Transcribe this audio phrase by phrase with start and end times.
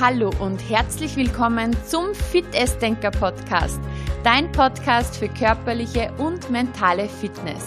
[0.00, 2.44] Hallo und herzlich willkommen zum Fit
[2.80, 3.80] Denker Podcast,
[4.22, 7.64] dein Podcast für körperliche und mentale Fitness,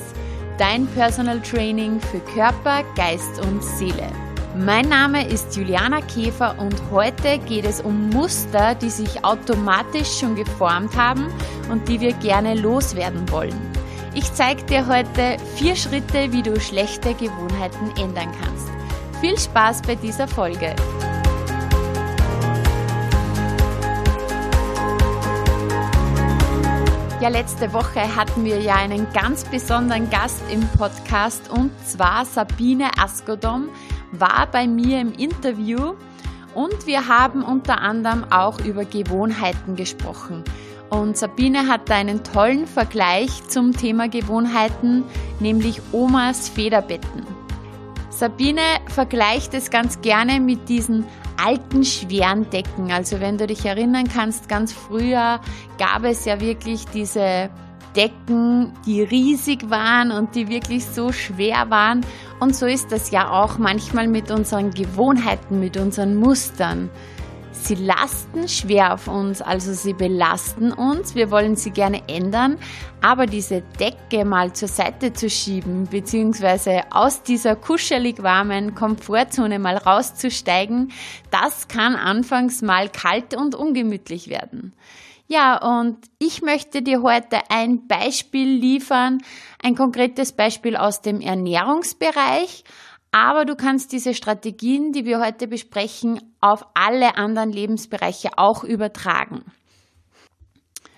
[0.58, 4.08] dein Personal Training für Körper, Geist und Seele.
[4.56, 10.36] Mein Name ist Juliana Käfer und heute geht es um Muster, die sich automatisch schon
[10.36, 11.28] geformt haben
[11.70, 13.60] und die wir gerne loswerden wollen.
[14.14, 18.70] Ich zeige dir heute vier Schritte, wie du schlechte Gewohnheiten ändern kannst.
[19.20, 20.74] Viel Spaß bei dieser Folge!
[27.22, 32.90] Ja, letzte Woche hatten wir ja einen ganz besonderen Gast im Podcast und zwar Sabine
[32.98, 33.70] Askodom
[34.12, 35.94] war bei mir im Interview
[36.56, 40.44] und wir haben unter anderem auch über Gewohnheiten gesprochen.
[40.90, 45.04] Und Sabine hat einen tollen Vergleich zum Thema Gewohnheiten,
[45.40, 47.41] nämlich Omas Federbetten.
[48.22, 51.08] Sabine vergleicht es ganz gerne mit diesen
[51.44, 52.92] alten, schweren Decken.
[52.92, 55.42] Also wenn du dich erinnern kannst, ganz früher
[55.80, 57.50] gab es ja wirklich diese
[57.96, 62.06] Decken, die riesig waren und die wirklich so schwer waren.
[62.40, 66.92] Und so ist das ja auch manchmal mit unseren Gewohnheiten, mit unseren Mustern.
[67.64, 71.14] Sie lasten schwer auf uns, also sie belasten uns.
[71.14, 72.58] Wir wollen sie gerne ändern,
[73.02, 79.78] aber diese Decke mal zur Seite zu schieben, beziehungsweise aus dieser kuschelig warmen Komfortzone mal
[79.78, 80.92] rauszusteigen,
[81.30, 84.74] das kann anfangs mal kalt und ungemütlich werden.
[85.28, 89.20] Ja, und ich möchte dir heute ein Beispiel liefern,
[89.62, 92.64] ein konkretes Beispiel aus dem Ernährungsbereich,
[93.12, 99.46] aber du kannst diese Strategien, die wir heute besprechen, auf alle anderen Lebensbereiche auch übertragen.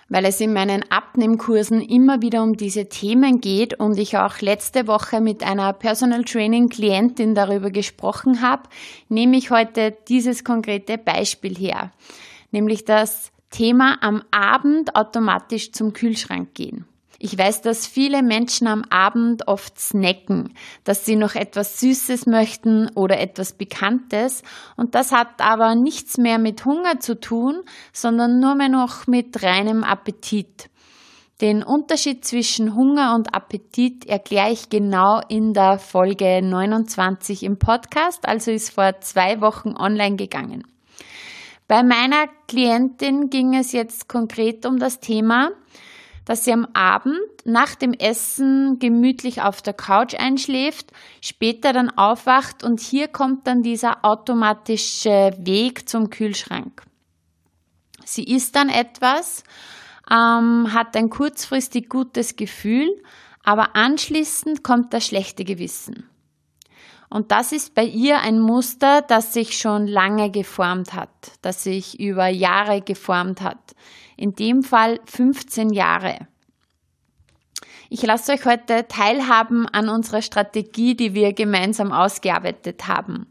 [0.10, 4.88] Weil es in meinen Abnehmkursen immer wieder um diese Themen geht und ich auch letzte
[4.88, 8.64] Woche mit einer Personal Training Klientin darüber gesprochen habe,
[9.10, 11.92] nehme ich heute dieses konkrete Beispiel her.
[12.52, 16.86] Nämlich das Thema am Abend automatisch zum Kühlschrank gehen.
[17.26, 20.54] Ich weiß, dass viele Menschen am Abend oft snacken,
[20.84, 24.44] dass sie noch etwas Süßes möchten oder etwas Bekanntes.
[24.76, 27.62] Und das hat aber nichts mehr mit Hunger zu tun,
[27.94, 30.70] sondern nur mehr noch mit reinem Appetit.
[31.40, 38.28] Den Unterschied zwischen Hunger und Appetit erkläre ich genau in der Folge 29 im Podcast,
[38.28, 40.68] also ist vor zwei Wochen online gegangen.
[41.70, 45.52] Bei meiner Klientin ging es jetzt konkret um das Thema,
[46.26, 50.92] dass sie am Abend nach dem Essen gemütlich auf der Couch einschläft,
[51.22, 56.84] später dann aufwacht und hier kommt dann dieser automatische Weg zum Kühlschrank.
[58.06, 59.44] Sie isst dann etwas,
[60.10, 62.90] ähm, hat ein kurzfristig gutes Gefühl,
[63.44, 66.10] aber anschließend kommt das schlechte Gewissen.
[67.10, 71.12] Und das ist bei ihr ein Muster, das sich schon lange geformt hat,
[71.44, 73.76] das sich über Jahre geformt hat
[74.24, 76.28] in dem Fall 15 Jahre.
[77.90, 83.28] Ich lasse euch heute teilhaben an unserer Strategie, die wir gemeinsam ausgearbeitet haben.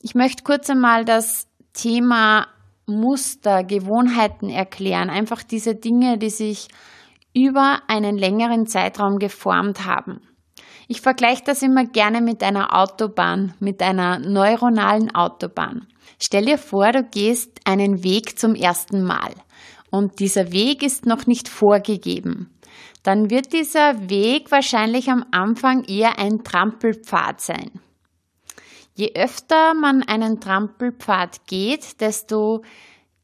[0.00, 2.46] Ich möchte kurz einmal das Thema
[2.86, 6.68] Muster, Gewohnheiten erklären, einfach diese Dinge, die sich
[7.34, 10.20] über einen längeren Zeitraum geformt haben.
[10.86, 15.88] Ich vergleiche das immer gerne mit einer Autobahn, mit einer neuronalen Autobahn.
[16.20, 19.32] Stell dir vor, du gehst einen Weg zum ersten Mal
[19.94, 22.50] und dieser Weg ist noch nicht vorgegeben,
[23.04, 27.70] dann wird dieser Weg wahrscheinlich am Anfang eher ein Trampelpfad sein.
[28.96, 32.62] Je öfter man einen Trampelpfad geht, desto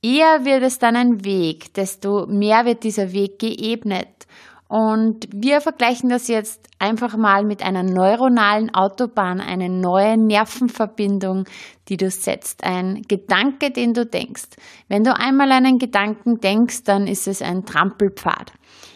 [0.00, 4.26] eher wird es dann ein Weg, desto mehr wird dieser Weg geebnet
[4.70, 11.42] und wir vergleichen das jetzt einfach mal mit einer neuronalen Autobahn, eine neue Nervenverbindung,
[11.88, 14.50] die du setzt, ein Gedanke, den du denkst.
[14.86, 18.52] Wenn du einmal einen Gedanken denkst, dann ist es ein Trampelpfad.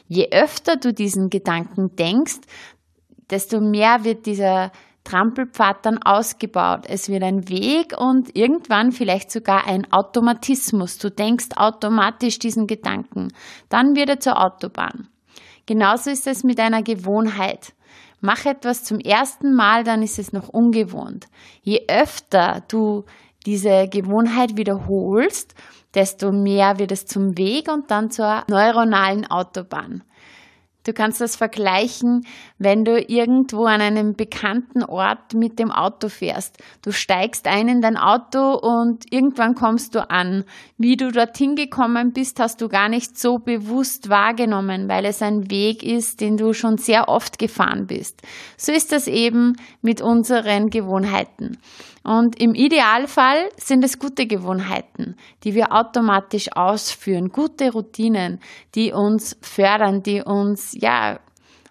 [0.06, 2.42] Je öfter du diesen Gedanken denkst,
[3.28, 4.70] desto mehr wird dieser
[5.02, 6.84] Trampelpfad dann ausgebaut.
[6.88, 10.98] Es wird ein Weg und irgendwann vielleicht sogar ein Automatismus.
[10.98, 13.32] Du denkst automatisch diesen Gedanken.
[13.68, 15.08] Dann wird er zur Autobahn.
[15.66, 17.72] Genauso ist es mit einer Gewohnheit.
[18.20, 21.26] Mach etwas zum ersten Mal, dann ist es noch ungewohnt.
[21.62, 23.04] Je öfter du
[23.46, 25.54] diese Gewohnheit wiederholst,
[25.94, 30.02] desto mehr wird es zum Weg und dann zur neuronalen Autobahn.
[30.84, 32.26] Du kannst das vergleichen,
[32.58, 36.58] wenn du irgendwo an einem bekannten Ort mit dem Auto fährst.
[36.82, 40.44] Du steigst ein in dein Auto und irgendwann kommst du an.
[40.76, 45.50] Wie du dorthin gekommen bist, hast du gar nicht so bewusst wahrgenommen, weil es ein
[45.50, 48.20] Weg ist, den du schon sehr oft gefahren bist.
[48.58, 51.58] So ist das eben mit unseren Gewohnheiten.
[52.06, 58.40] Und im Idealfall sind es gute Gewohnheiten, die wir automatisch ausführen, gute Routinen,
[58.74, 61.18] die uns fördern, die uns, ja,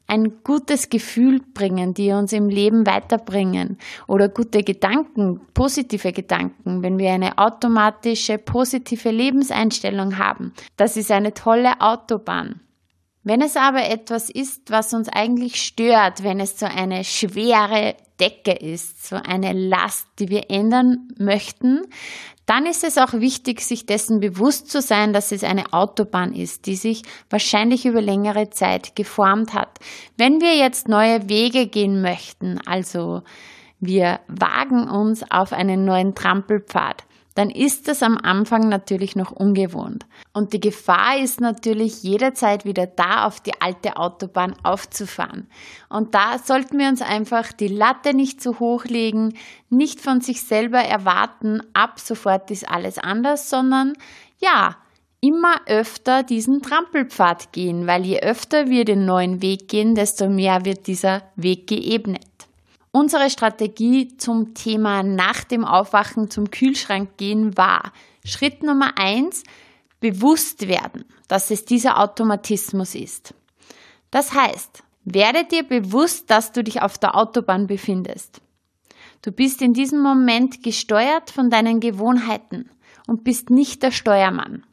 [0.07, 3.77] ein gutes Gefühl bringen, die uns im Leben weiterbringen
[4.07, 10.53] oder gute Gedanken, positive Gedanken, wenn wir eine automatische positive Lebenseinstellung haben.
[10.77, 12.59] Das ist eine tolle Autobahn.
[13.23, 18.51] Wenn es aber etwas ist, was uns eigentlich stört, wenn es so eine schwere Decke
[18.51, 21.81] ist, so eine Last, die wir ändern möchten,
[22.45, 26.65] dann ist es auch wichtig, sich dessen bewusst zu sein, dass es eine Autobahn ist,
[26.65, 29.79] die sich wahrscheinlich über längere Zeit geformt hat.
[30.17, 33.21] Wenn wir jetzt neue Wege gehen möchten, also
[33.79, 37.05] wir wagen uns auf einen neuen Trampelpfad,
[37.35, 40.05] dann ist das am Anfang natürlich noch ungewohnt.
[40.33, 45.47] Und die Gefahr ist natürlich jederzeit wieder da, auf die alte Autobahn aufzufahren.
[45.89, 49.35] Und da sollten wir uns einfach die Latte nicht zu hoch legen,
[49.69, 53.93] nicht von sich selber erwarten, ab sofort ist alles anders, sondern
[54.39, 54.75] ja,
[55.23, 60.65] immer öfter diesen Trampelpfad gehen, weil je öfter wir den neuen Weg gehen, desto mehr
[60.65, 62.32] wird dieser Weg geebnet.
[62.95, 67.91] Unsere Strategie zum Thema nach dem Aufwachen zum Kühlschrank gehen war
[68.23, 69.41] Schritt Nummer eins,
[69.99, 73.33] bewusst werden, dass es dieser Automatismus ist.
[74.11, 78.41] Das heißt, werde dir bewusst, dass du dich auf der Autobahn befindest.
[79.23, 82.69] Du bist in diesem Moment gesteuert von deinen Gewohnheiten
[83.07, 84.67] und bist nicht der Steuermann.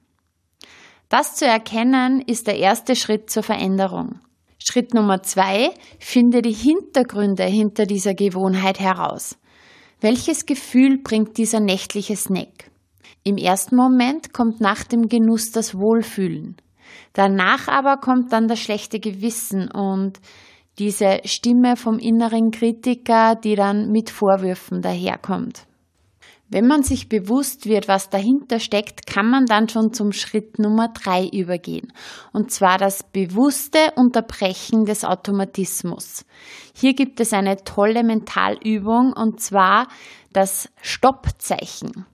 [1.09, 4.21] Das zu erkennen ist der erste Schritt zur Veränderung.
[4.63, 9.39] Schritt Nummer zwei, finde die Hintergründe hinter dieser Gewohnheit heraus.
[10.01, 12.71] Welches Gefühl bringt dieser nächtliche Snack?
[13.25, 16.57] Im ersten Moment kommt nach dem Genuss das Wohlfühlen.
[17.13, 20.21] Danach aber kommt dann das schlechte Gewissen und
[20.79, 25.67] diese Stimme vom inneren Kritiker, die dann mit Vorwürfen daherkommt.
[26.53, 30.89] Wenn man sich bewusst wird, was dahinter steckt, kann man dann schon zum Schritt Nummer
[30.89, 31.93] drei übergehen.
[32.33, 36.27] Und zwar das bewusste Unterbrechen des Automatismus.
[36.75, 39.87] Hier gibt es eine tolle Mentalübung und zwar
[40.33, 42.05] das Stoppzeichen.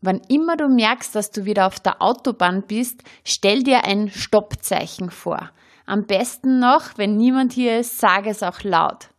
[0.00, 5.10] Wann immer du merkst, dass du wieder auf der Autobahn bist, stell dir ein Stoppzeichen
[5.10, 5.50] vor.
[5.84, 9.10] Am besten noch, wenn niemand hier ist, sage es auch laut.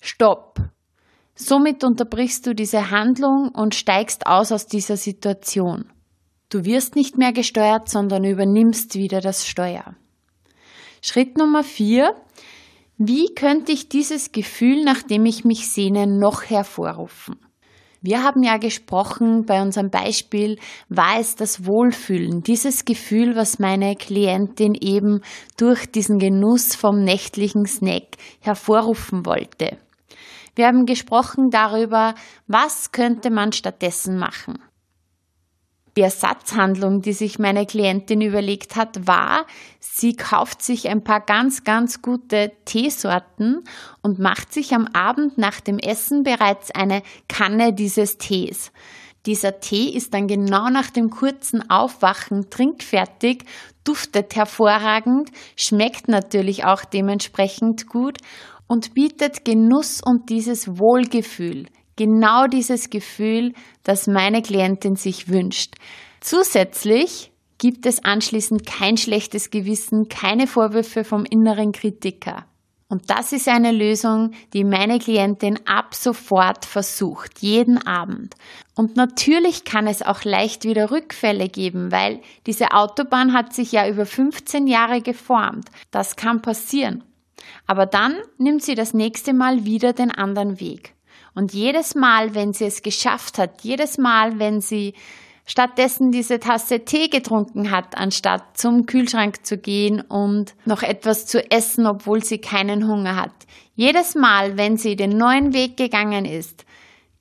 [0.00, 0.60] Stopp.
[1.36, 5.86] Somit unterbrichst du diese Handlung und steigst aus aus dieser Situation.
[6.48, 9.96] Du wirst nicht mehr gesteuert, sondern übernimmst wieder das Steuer.
[11.02, 12.14] Schritt Nummer vier.
[12.96, 17.36] Wie könnte ich dieses Gefühl, nach dem ich mich sehne, noch hervorrufen?
[18.00, 20.58] Wir haben ja gesprochen, bei unserem Beispiel
[20.88, 25.22] war es das Wohlfühlen, dieses Gefühl, was meine Klientin eben
[25.56, 29.78] durch diesen Genuss vom nächtlichen Snack hervorrufen wollte.
[30.54, 32.14] Wir haben gesprochen darüber,
[32.46, 34.58] was könnte man stattdessen machen.
[35.96, 39.46] Die Ersatzhandlung, die sich meine Klientin überlegt hat, war,
[39.78, 43.62] sie kauft sich ein paar ganz, ganz gute Teesorten
[44.02, 48.72] und macht sich am Abend nach dem Essen bereits eine Kanne dieses Tees.
[49.26, 53.44] Dieser Tee ist dann genau nach dem kurzen Aufwachen trinkfertig,
[53.84, 58.18] duftet hervorragend, schmeckt natürlich auch dementsprechend gut
[58.66, 61.66] und bietet Genuss und dieses Wohlgefühl,
[61.96, 63.52] genau dieses Gefühl,
[63.82, 65.74] das meine Klientin sich wünscht.
[66.20, 72.46] Zusätzlich gibt es anschließend kein schlechtes Gewissen, keine Vorwürfe vom inneren Kritiker.
[72.88, 78.34] Und das ist eine Lösung, die meine Klientin ab sofort versucht, jeden Abend.
[78.76, 83.88] Und natürlich kann es auch leicht wieder Rückfälle geben, weil diese Autobahn hat sich ja
[83.88, 85.70] über 15 Jahre geformt.
[85.90, 87.02] Das kann passieren.
[87.66, 90.94] Aber dann nimmt sie das nächste Mal wieder den anderen Weg.
[91.34, 94.94] Und jedes Mal, wenn sie es geschafft hat, jedes Mal, wenn sie
[95.46, 101.50] stattdessen diese Tasse Tee getrunken hat, anstatt zum Kühlschrank zu gehen und noch etwas zu
[101.50, 103.32] essen, obwohl sie keinen Hunger hat.
[103.74, 106.64] Jedes Mal, wenn sie den neuen Weg gegangen ist,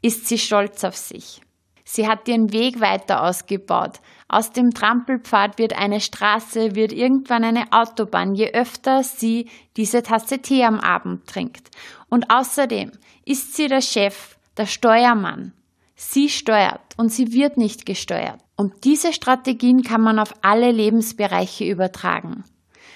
[0.02, 1.42] ist sie stolz auf sich.
[1.84, 4.00] Sie hat ihren Weg weiter ausgebaut.
[4.28, 10.40] Aus dem Trampelpfad wird eine Straße, wird irgendwann eine Autobahn, je öfter sie diese Tasse
[10.40, 11.70] Tee am Abend trinkt.
[12.10, 12.92] Und außerdem
[13.26, 15.54] ist sie der Chef, der Steuermann.
[15.96, 18.40] Sie steuert und sie wird nicht gesteuert.
[18.56, 22.44] Und diese Strategien kann man auf alle Lebensbereiche übertragen.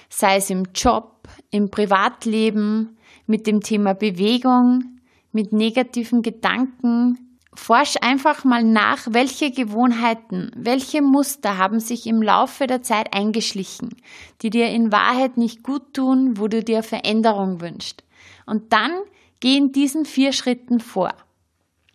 [0.08, 5.00] Sei es im Job, im Privatleben, mit dem Thema Bewegung,
[5.32, 7.27] mit negativen Gedanken,
[7.58, 13.96] Forsch einfach mal nach, welche Gewohnheiten, welche Muster haben sich im Laufe der Zeit eingeschlichen,
[14.40, 18.04] die dir in Wahrheit nicht gut tun, wo du dir Veränderung wünschst.
[18.46, 18.92] Und dann
[19.40, 21.12] geh in diesen vier Schritten vor.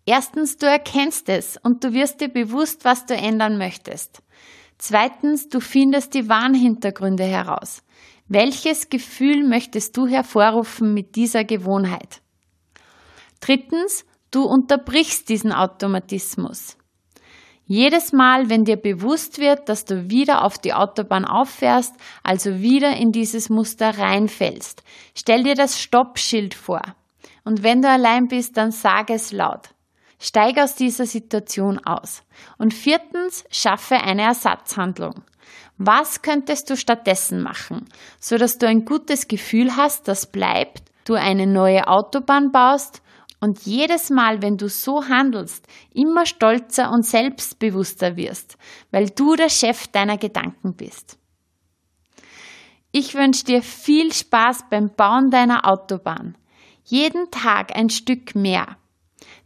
[0.06, 4.22] Erstens, du erkennst es und du wirst dir bewusst, was du ändern möchtest.
[4.78, 7.84] Zweitens, du findest die wahren Hintergründe heraus.
[8.28, 12.22] Welches Gefühl möchtest du hervorrufen mit dieser Gewohnheit?
[13.40, 16.78] Drittens, du unterbrichst diesen Automatismus.
[17.66, 22.98] Jedes Mal, wenn dir bewusst wird, dass du wieder auf die Autobahn auffährst, also wieder
[22.98, 24.84] in dieses Muster reinfällst,
[25.16, 26.82] stell dir das Stoppschild vor.
[27.46, 29.70] Und wenn du allein bist, dann sag es laut.
[30.20, 32.24] Steig aus dieser Situation aus.
[32.58, 35.24] Und viertens, schaffe eine Ersatzhandlung.
[35.78, 37.86] Was könntest du stattdessen machen,
[38.20, 43.02] so dass du ein gutes Gefühl hast, das bleibt, du eine neue Autobahn baust
[43.44, 48.58] und jedes Mal, wenn du so handelst, immer stolzer und selbstbewusster wirst,
[48.90, 51.20] weil du der Chef deiner Gedanken bist.
[52.94, 56.38] Ich wünsche dir viel Spaß beim Bauen deiner Autobahn.
[56.86, 58.78] Jeden Tag ein Stück mehr.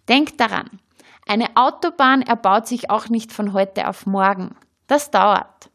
[0.08, 0.80] Denk daran,
[1.28, 4.56] eine Autobahn erbaut sich auch nicht von heute auf morgen.
[4.86, 5.72] Das dauert.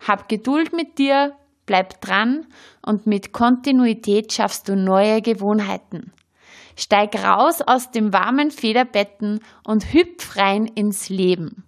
[0.00, 1.36] Hab Geduld mit dir,
[1.66, 2.46] bleib dran
[2.80, 6.14] und mit Kontinuität schaffst du neue Gewohnheiten.
[6.80, 11.62] Steig raus aus dem warmen Federbetten und hüpf rein ins Leben.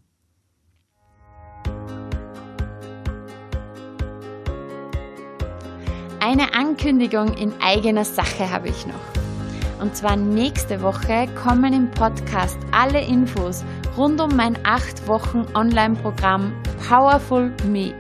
[6.19, 9.83] Eine Ankündigung in eigener Sache habe ich noch.
[9.83, 13.67] Und zwar nächste Woche kommen im Podcast alle Infos
[13.99, 16.55] rund um mein 8 Wochen Online-Programm
[16.89, 17.93] Powerful Me.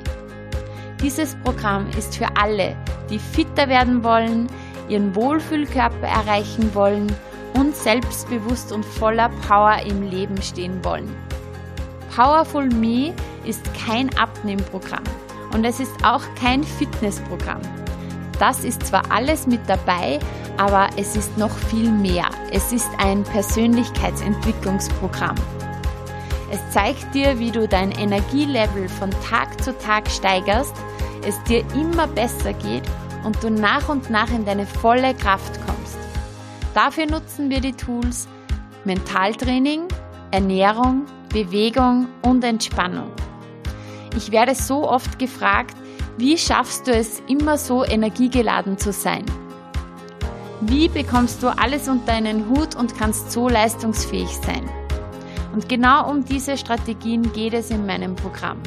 [1.02, 2.74] Dieses Programm ist für alle,
[3.10, 4.46] die fitter werden wollen,
[4.88, 7.14] ihren Wohlfühlkörper erreichen wollen
[7.54, 11.14] und selbstbewusst und voller Power im Leben stehen wollen.
[12.14, 15.04] Powerful Me ist kein Abnehmprogramm
[15.54, 17.60] und es ist auch kein Fitnessprogramm.
[18.38, 20.18] Das ist zwar alles mit dabei,
[20.56, 22.26] aber es ist noch viel mehr.
[22.50, 25.36] Es ist ein Persönlichkeitsentwicklungsprogramm.
[26.50, 30.74] Es zeigt dir, wie du dein Energielevel von Tag zu Tag steigerst,
[31.26, 32.84] es dir immer besser geht
[33.24, 35.98] und du nach und nach in deine volle Kraft kommst.
[36.74, 38.28] Dafür nutzen wir die Tools
[38.84, 39.82] Mentaltraining,
[40.30, 43.10] Ernährung, Bewegung und Entspannung.
[44.16, 45.76] Ich werde so oft gefragt,
[46.18, 49.24] wie schaffst du es, immer so energiegeladen zu sein?
[50.60, 54.68] Wie bekommst du alles unter einen Hut und kannst so leistungsfähig sein?
[55.52, 58.58] Und genau um diese Strategien geht es in meinem Programm.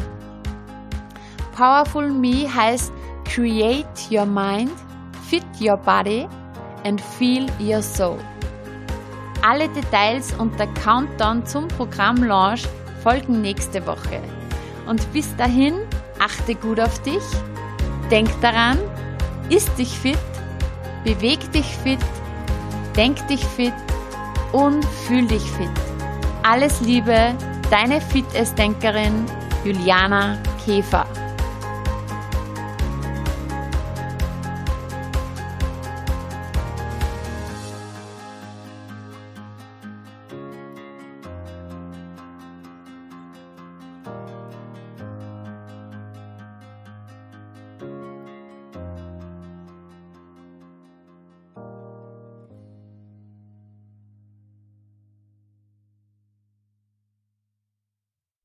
[1.56, 2.92] Powerful Me heißt
[3.36, 4.72] Create Your Mind,
[5.30, 6.26] Fit Your Body
[6.86, 8.18] and Feel Your Soul.
[9.42, 12.64] Alle Details und der Countdown zum Programmlaunch
[13.04, 14.22] folgen nächste Woche.
[14.88, 15.74] Und bis dahin,
[16.18, 17.24] achte gut auf dich,
[18.10, 18.78] denk daran,
[19.50, 20.18] isst dich fit
[21.04, 22.00] Beweg dich fit,
[22.96, 23.74] denk dich fit
[24.54, 25.70] und fühl dich fit.
[26.42, 27.36] Alles Liebe,
[27.70, 29.26] deine Fitnessdenkerin
[29.66, 31.06] Juliana Käfer.